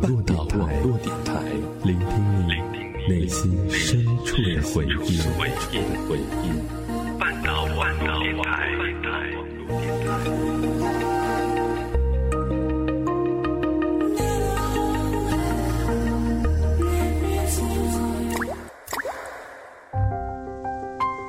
[0.00, 0.10] 网
[0.82, 1.32] 络电台，
[1.82, 2.08] 聆听
[2.46, 2.52] 你
[3.12, 5.18] 内心深处的回忆。
[7.18, 8.68] 半岛网络电台。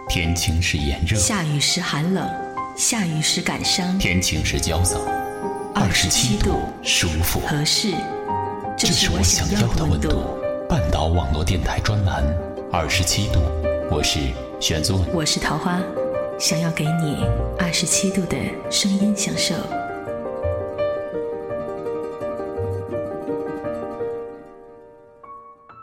[0.08, 2.30] 天晴时炎热，下雨时寒冷，
[2.76, 5.00] 下雨时感伤，天晴时焦躁。
[5.74, 7.94] 二十七度，舒服，合适，
[8.80, 10.40] 这是我想要的温度。
[10.70, 12.24] 半岛网络电台专栏，
[12.72, 13.42] 二十七度，
[13.92, 14.20] 我是
[14.62, 15.82] 玄宗，我是桃花，
[16.40, 17.18] 想要给你
[17.60, 18.38] 二十七度的
[18.72, 19.54] 声音享受。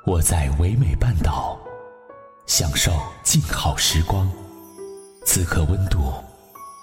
[0.07, 1.61] 我在唯美半岛，
[2.47, 2.91] 享受
[3.23, 4.27] 静好时光。
[5.27, 5.99] 此刻温度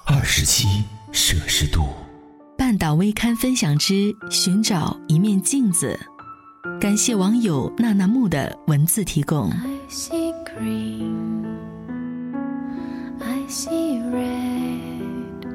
[0.06, 1.88] 二十七摄氏度。
[2.66, 6.00] 半岛微刊分享之寻找一面镜子，
[6.80, 9.50] 感谢网友娜娜木的文字提供。
[9.50, 11.44] I see green,
[13.20, 15.46] I see red,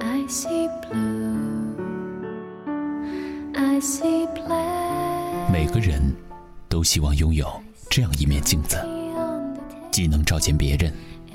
[0.00, 1.76] I see blue,
[3.54, 5.52] I see black.
[5.52, 6.02] 每个人
[6.68, 7.46] 都希望拥有
[7.88, 8.76] 这样一面镜子，
[9.92, 10.92] 既能照见别人，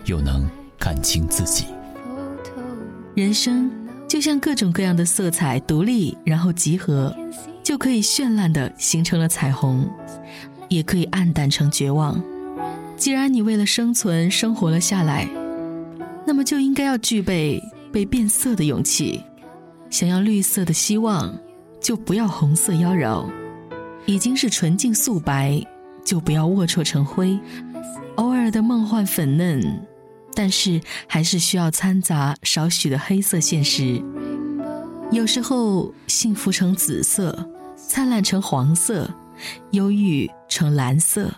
[0.08, 0.46] 又能
[0.78, 1.68] 看清自己。
[3.16, 3.81] 人生。
[4.12, 7.16] 就像各种各样的色彩独立，然后集合，
[7.64, 9.90] 就可以绚烂的形成了彩虹，
[10.68, 12.22] 也可以暗淡成绝望。
[12.98, 15.30] 既然你为了生存生活了下来，
[16.28, 19.24] 那么就应该要具备被变色的勇气。
[19.90, 21.34] 想要绿色的希望，
[21.80, 23.26] 就不要红色妖娆；
[24.06, 25.66] 已经是纯净素白，
[26.04, 27.40] 就不要龌龊成灰。
[28.18, 29.64] 偶尔的梦幻粉嫩。
[30.36, 34.02] 但是还是需要掺杂少许的黑色现实。
[35.12, 39.14] 有时候幸福成紫色，灿烂成黄色，
[39.72, 41.30] 忧郁成蓝色，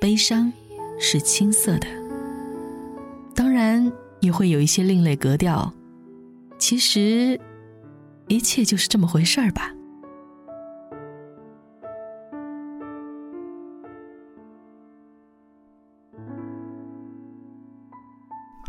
[0.00, 0.52] 悲伤
[0.98, 1.86] 是青色的。
[3.34, 5.72] 当然也会有一些另类格调。
[6.58, 7.38] 其实，
[8.28, 9.72] 一切就是这么回事儿吧。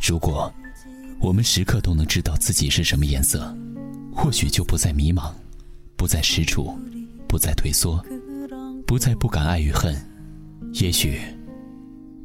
[0.08, 0.50] 如果
[1.20, 3.54] 我们时刻都能知道自己是什么颜色，
[4.16, 5.34] 或许就不再迷茫，
[5.98, 6.74] 不再踟蹰，
[7.28, 8.02] 不再退缩，
[8.86, 9.94] 不再不敢爱与恨。
[10.76, 11.20] 也许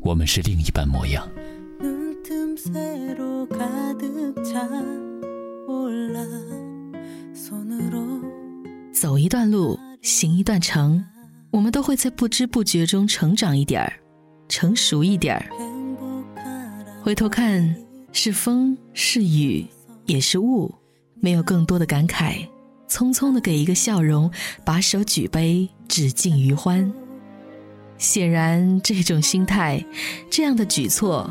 [0.01, 1.29] 我们是另一般模样。
[8.93, 11.05] 走一段路，行一段程，
[11.51, 13.93] 我们都会在不知不觉中成长一点儿，
[14.49, 15.72] 成熟一点儿。
[17.05, 17.75] 回头看，
[18.13, 19.67] 是风是雨，
[20.07, 20.73] 也是雾，
[21.19, 22.47] 没有更多的感慨，
[22.89, 24.31] 匆匆的给一个笑容，
[24.65, 26.93] 把手举杯，只敬余欢。
[27.99, 29.85] 显然，这种心态，
[30.31, 31.29] 这样的举措，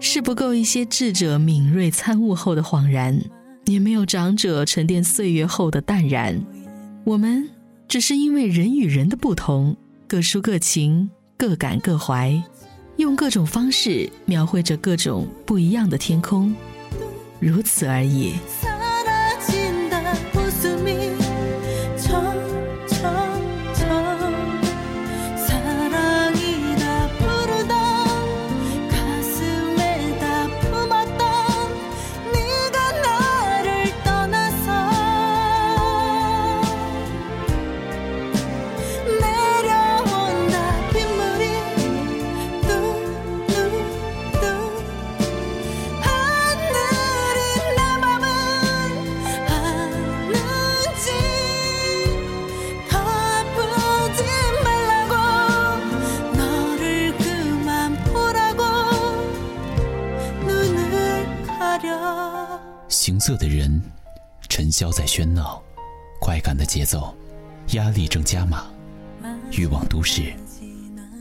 [0.00, 3.18] 是不够一些智者敏锐参悟后的恍然，
[3.64, 6.44] 也没有长者沉淀岁月后的淡然。
[7.04, 7.48] 我们
[7.88, 9.74] 只是因为人与人的不同，
[10.06, 12.42] 各抒各情，各感各怀。
[13.10, 16.54] 用各种方式描绘着各种不一样的天空，
[17.40, 18.34] 如此而已。
[63.20, 63.80] 色的人，
[64.48, 65.62] 尘嚣在喧闹，
[66.20, 67.14] 快感的节奏，
[67.72, 68.66] 压力正加码，
[69.52, 70.32] 欲望都市，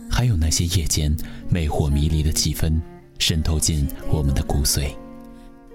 [0.10, 1.14] 还有那些夜间
[1.50, 2.80] 魅惑迷离的气氛，
[3.18, 4.96] 渗透进我们的骨髓。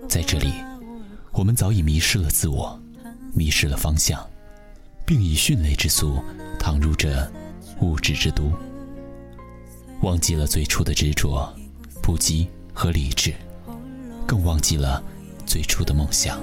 [0.09, 0.53] 在这里，
[1.33, 2.81] 我们早已迷失了自我，
[3.35, 4.27] 迷失了方向，
[5.05, 6.23] 并以迅雷之速
[6.59, 7.31] 躺入这
[7.81, 8.51] 物质之都，
[10.01, 11.55] 忘记了最初的执着、
[12.01, 13.35] 不羁和理智，
[14.27, 15.03] 更忘记了。
[15.55, 16.41] 最初的梦想，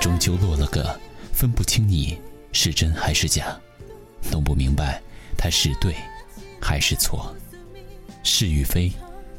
[0.00, 0.96] 终究落了个
[1.32, 2.16] 分不清你
[2.52, 3.58] 是真还是假，
[4.30, 5.02] 弄不明白
[5.36, 5.92] 他是对
[6.62, 7.34] 还是错，
[8.22, 8.92] 是与非，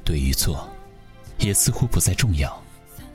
[0.04, 0.68] 对与错，
[1.38, 2.62] 也似乎不再重要，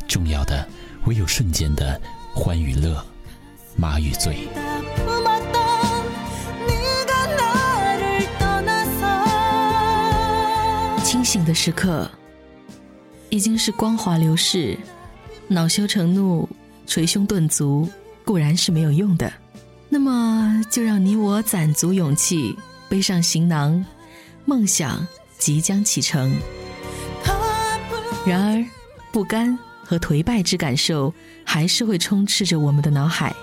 [0.09, 0.67] 重要的
[1.05, 2.01] 唯有瞬间的
[2.35, 3.05] 欢与乐，
[3.77, 4.49] 麻与醉。
[11.05, 12.11] 清醒的时刻，
[13.37, 14.79] 已经是光华流逝，
[15.47, 16.49] 恼羞成怒、
[16.87, 17.87] 捶胸顿足，
[18.25, 19.31] 固然是没有用的。
[19.91, 22.57] 那么，就让你我攒足勇气，
[22.89, 23.85] 背上行囊，
[24.47, 25.07] 梦想
[25.37, 26.35] 即将启程。
[28.25, 28.65] 然而，
[29.13, 31.13] 不甘和颓败之感受
[31.45, 33.37] 还是会充斥着我们的脑海，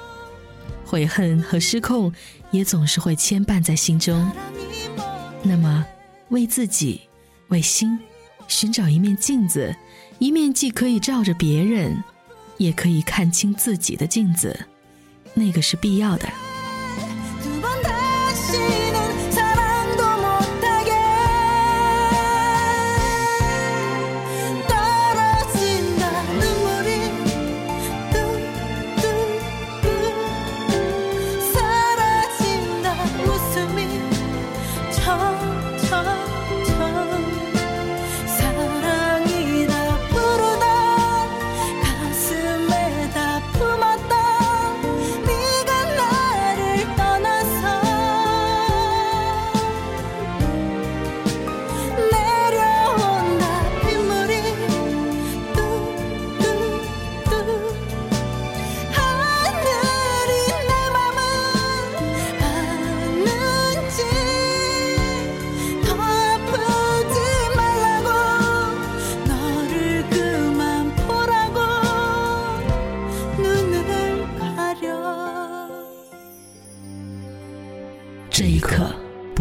[0.84, 2.12] 悔恨和失控
[2.50, 4.28] 也总是会牵绊在心中。
[5.44, 5.86] 那么，
[6.30, 7.00] 为自己、
[7.50, 8.00] 为心，
[8.48, 9.76] 寻找一面镜子，
[10.20, 12.04] 一面既可以照着别人，
[12.58, 14.68] 也可以看清自己的镜子，
[15.34, 16.28] 那个是必要的。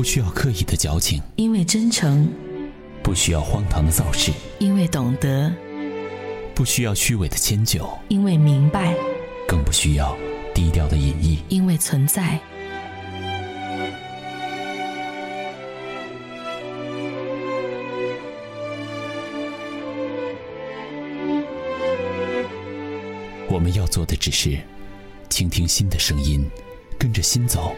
[0.03, 2.27] 不需要刻意的矫情，因为真诚；
[3.05, 5.49] 不需要荒唐的造势，因为懂得；
[6.57, 8.93] 不需要虚伪的迁就，因为明白；
[9.47, 10.19] 更不需要
[10.53, 12.37] 低调的隐逸，因为存在。
[23.49, 24.59] 我们要做的只是
[25.31, 26.45] 倾听心的声音，
[26.99, 27.73] 跟着心走。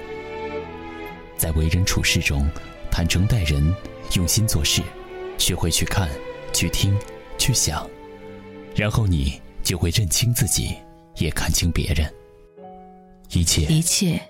[1.37, 2.49] 在为人处事中，
[2.91, 3.75] 坦诚待人，
[4.15, 4.83] 用心做事，
[5.39, 6.09] 学会去看、
[6.53, 6.97] 去听、
[7.39, 7.89] 去想，
[8.75, 10.75] 然后你就会认清自己，
[11.17, 12.13] 也看清别人。
[13.31, 14.21] 一切，一切，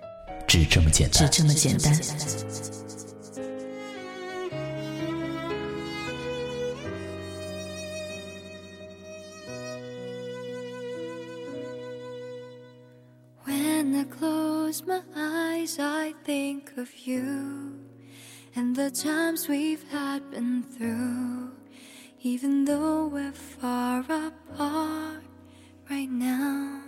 [0.47, 1.95] 只这么简单，只这么简单。
[14.87, 17.81] I think of you
[18.55, 21.53] and the times we've had been through,
[22.21, 25.25] even though we're far apart
[25.91, 26.83] right now.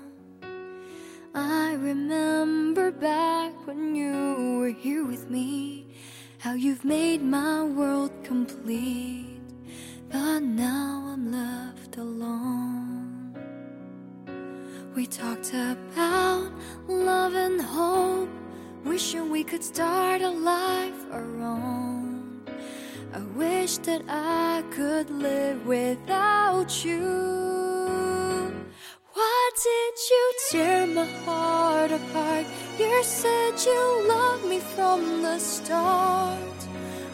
[1.34, 5.87] I remember back when you were here with me,
[6.38, 7.62] how you've made my
[14.96, 16.50] We talked about
[16.88, 18.31] love and hope
[18.82, 22.40] Wishing we could start a life our own.
[23.12, 28.54] I wish that I could live without you.
[29.12, 32.46] Why did you tear my heart apart?
[32.78, 36.58] You said you loved me from the start.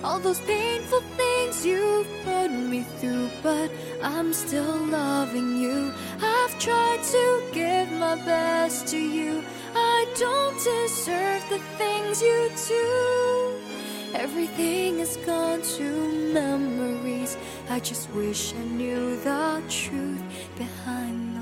[0.05, 3.73] All those painful things you've put me through, but
[4.03, 5.93] I'm still loving you.
[6.21, 6.32] I've
[6.63, 9.43] tried to give my best to you.
[9.75, 13.59] I don't deserve the things you do.
[14.15, 15.89] Everything is gone to
[16.33, 17.37] memories.
[17.69, 20.23] I just wish I knew the truth
[20.57, 21.33] behind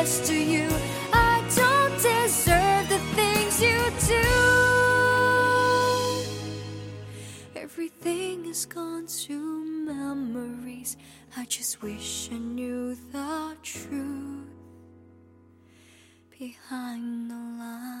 [0.00, 0.66] to you.
[1.12, 3.78] I don't deserve the things you
[4.08, 4.24] do.
[7.54, 9.38] Everything is gone to
[9.84, 10.96] memories.
[11.36, 14.48] I just wish I knew the truth
[16.30, 17.99] behind the line.